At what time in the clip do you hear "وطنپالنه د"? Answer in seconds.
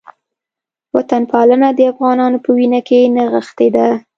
0.95-1.79